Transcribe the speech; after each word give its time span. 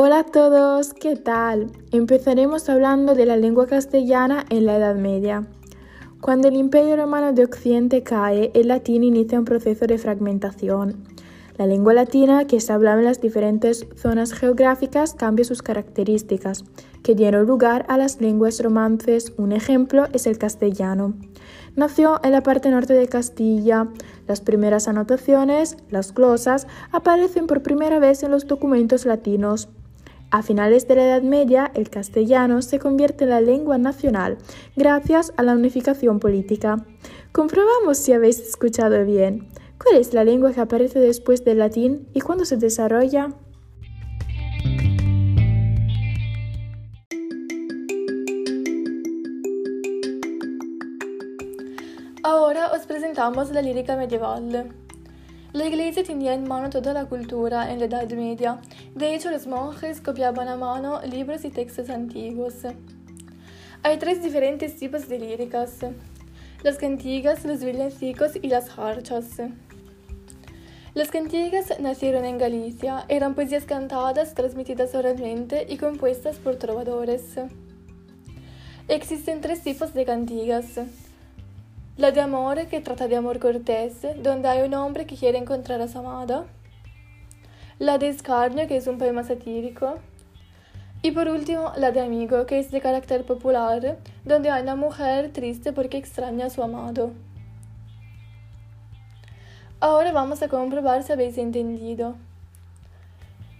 Hola 0.00 0.20
a 0.20 0.24
todos, 0.24 0.94
¿qué 0.94 1.16
tal? 1.16 1.72
Empezaremos 1.90 2.68
hablando 2.68 3.16
de 3.16 3.26
la 3.26 3.36
lengua 3.36 3.66
castellana 3.66 4.44
en 4.48 4.64
la 4.64 4.76
Edad 4.76 4.94
Media. 4.94 5.48
Cuando 6.20 6.46
el 6.46 6.54
Imperio 6.54 6.94
Romano 6.94 7.32
de 7.32 7.42
Occidente 7.42 8.04
cae, 8.04 8.52
el 8.54 8.68
latín 8.68 9.02
inicia 9.02 9.40
un 9.40 9.44
proceso 9.44 9.88
de 9.88 9.98
fragmentación. 9.98 11.02
La 11.56 11.66
lengua 11.66 11.94
latina, 11.94 12.46
que 12.46 12.60
se 12.60 12.72
hablaba 12.72 13.00
en 13.00 13.06
las 13.06 13.20
diferentes 13.20 13.88
zonas 13.96 14.32
geográficas, 14.34 15.14
cambia 15.14 15.44
sus 15.44 15.62
características, 15.62 16.64
que 17.02 17.16
dieron 17.16 17.48
lugar 17.48 17.84
a 17.88 17.98
las 17.98 18.20
lenguas 18.20 18.62
romances. 18.62 19.32
Un 19.36 19.50
ejemplo 19.50 20.06
es 20.12 20.28
el 20.28 20.38
castellano. 20.38 21.14
Nació 21.74 22.20
en 22.22 22.30
la 22.30 22.44
parte 22.44 22.70
norte 22.70 22.94
de 22.94 23.08
Castilla. 23.08 23.88
Las 24.28 24.42
primeras 24.42 24.86
anotaciones, 24.86 25.76
las 25.90 26.14
glosas, 26.14 26.68
aparecen 26.92 27.48
por 27.48 27.64
primera 27.64 27.98
vez 27.98 28.22
en 28.22 28.30
los 28.30 28.46
documentos 28.46 29.04
latinos. 29.04 29.68
A 30.30 30.42
finales 30.42 30.86
de 30.86 30.94
la 30.94 31.06
Edad 31.06 31.22
Media, 31.22 31.72
el 31.74 31.88
castellano 31.88 32.60
se 32.60 32.78
convierte 32.78 33.24
en 33.24 33.30
la 33.30 33.40
lengua 33.40 33.78
nacional 33.78 34.36
gracias 34.76 35.32
a 35.38 35.42
la 35.42 35.54
unificación 35.54 36.20
política. 36.20 36.84
Comprobamos 37.32 37.96
si 37.96 38.12
habéis 38.12 38.38
escuchado 38.38 39.06
bien. 39.06 39.48
¿Cuál 39.82 39.96
es 39.96 40.12
la 40.12 40.24
lengua 40.24 40.52
que 40.52 40.60
aparece 40.60 40.98
después 40.98 41.44
del 41.44 41.60
latín 41.60 42.08
y 42.12 42.20
cuándo 42.20 42.44
se 42.44 42.58
desarrolla? 42.58 43.32
Ahora 52.22 52.72
os 52.72 52.84
presentamos 52.86 53.50
la 53.50 53.62
lírica 53.62 53.96
medieval. 53.96 54.74
La 55.58 55.66
iglesia 55.66 56.04
tenía 56.04 56.34
en 56.34 56.46
mano 56.46 56.70
toda 56.70 56.92
la 56.92 57.06
cultura 57.06 57.72
en 57.72 57.80
la 57.80 57.86
Edad 57.86 58.08
Media. 58.12 58.60
De 58.94 59.12
hecho, 59.12 59.28
los 59.28 59.48
monjes 59.48 60.00
copiaban 60.00 60.46
a 60.46 60.54
mano 60.54 61.00
libros 61.02 61.44
y 61.44 61.50
textos 61.50 61.90
antiguos. 61.90 62.54
Hay 63.82 63.98
tres 63.98 64.22
diferentes 64.22 64.76
tipos 64.76 65.08
de 65.08 65.18
líricas. 65.18 65.78
Las 66.62 66.78
cantigas, 66.78 67.44
los 67.44 67.64
villancicos 67.64 68.36
y 68.40 68.46
las 68.46 68.70
jarchas. 68.70 69.30
Las 70.94 71.10
cantigas 71.10 71.80
nacieron 71.80 72.24
en 72.24 72.38
Galicia, 72.38 73.04
eran 73.08 73.34
poesías 73.34 73.64
cantadas, 73.64 74.34
transmitidas 74.34 74.94
oralmente 74.94 75.66
y 75.68 75.76
compuestas 75.76 76.36
por 76.36 76.54
trovadores. 76.54 77.34
Existen 78.86 79.40
tres 79.40 79.64
tipos 79.64 79.92
de 79.92 80.04
cantigas. 80.04 80.78
La 81.98 82.12
de 82.12 82.20
amor, 82.20 82.68
que 82.68 82.80
trata 82.80 83.08
de 83.08 83.16
amor 83.16 83.40
cortés, 83.40 84.06
donde 84.22 84.46
hay 84.46 84.62
un 84.62 84.72
hombre 84.74 85.04
que 85.04 85.16
quiere 85.16 85.36
encontrar 85.36 85.80
a 85.80 85.88
su 85.88 85.98
amada. 85.98 86.44
La 87.80 87.98
de 87.98 88.06
escarnio, 88.06 88.68
que 88.68 88.76
es 88.76 88.86
un 88.86 88.98
poema 88.98 89.24
satírico. 89.24 89.98
Y 91.02 91.10
por 91.10 91.26
último, 91.26 91.72
la 91.76 91.90
de 91.90 92.00
amigo, 92.00 92.46
que 92.46 92.60
es 92.60 92.70
de 92.70 92.80
carácter 92.80 93.26
popular, 93.26 93.98
donde 94.24 94.48
hay 94.48 94.62
una 94.62 94.76
mujer 94.76 95.32
triste 95.32 95.72
porque 95.72 95.96
extraña 95.96 96.46
a 96.46 96.50
su 96.50 96.62
amado. 96.62 97.10
Ahora 99.80 100.12
vamos 100.12 100.40
a 100.42 100.48
comprobar 100.48 101.02
si 101.02 101.10
habéis 101.10 101.36
entendido. 101.36 102.14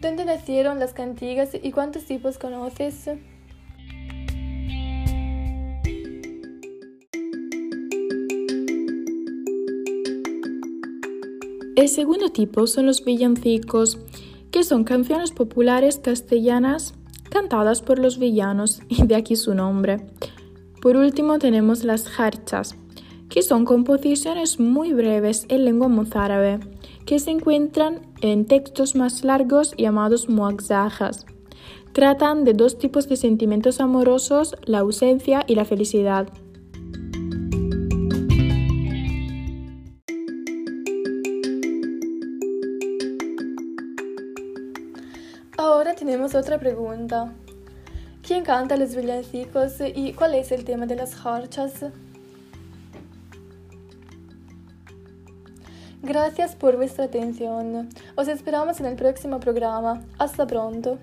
¿Dónde 0.01 0.25
nacieron 0.25 0.79
las 0.79 0.93
cantigas 0.93 1.57
y 1.61 1.73
cuántos 1.73 2.05
tipos 2.05 2.39
conoces? 2.39 3.11
El 11.79 11.89
segundo 11.89 12.31
tipo 12.31 12.67
son 12.67 12.87
los 12.87 13.05
villancicos, 13.05 13.99
que 14.51 14.65
son 14.65 14.83
canciones 14.83 15.31
populares 15.31 15.99
castellanas 15.99 16.95
cantadas 17.31 17.83
por 17.83 18.01
los 18.01 18.19
villanos, 18.19 18.81
y 18.89 19.07
de 19.07 19.15
aquí 19.15 19.37
su 19.37 19.55
nombre. 19.55 20.05
Por 20.83 20.97
último 20.97 21.39
tenemos 21.39 21.85
las 21.85 22.09
jarchas, 22.09 22.75
que 23.29 23.43
son 23.43 23.65
composiciones 23.65 24.59
muy 24.59 24.93
breves 24.93 25.47
en 25.51 25.67
lengua 25.67 25.87
mozárabe, 25.87 26.59
que 27.07 27.21
se 27.21 27.31
encuentran 27.31 28.01
en 28.23 28.47
textos 28.47 28.97
más 28.97 29.23
largos 29.23 29.77
llamados 29.77 30.29
muaxajas. 30.29 31.27
Tratan 31.93 32.43
de 32.43 32.55
dos 32.55 32.79
tipos 32.79 33.09
de 33.09 33.15
sentimientos 33.15 33.79
amorosos, 33.79 34.57
la 34.65 34.81
ausencia 34.81 35.45
y 35.47 35.55
la 35.55 35.65
felicidad. 35.65 36.29
Ora 45.61 45.93
tenemos 45.95 46.37
otra 46.37 46.57
pregunta. 46.57 47.33
¿Quién 48.23 48.45
canta 48.45 48.77
los 48.77 48.95
villancicos 48.95 49.73
y 49.81 50.13
cuál 50.13 50.37
es 50.37 50.53
el 50.53 50.65
tema 50.65 50.87
de 50.87 50.95
las 50.95 51.17
jarchas? 51.17 51.85
Gracias 56.01 56.55
por 56.55 56.77
vuestra 56.77 57.07
atención. 57.07 57.89
Os 58.15 58.29
esperamos 58.29 58.79
en 58.79 58.87
el 58.87 58.95
próximo 58.95 59.41
programa. 59.41 60.05
Hasta 60.17 60.47
pronto. 60.47 60.99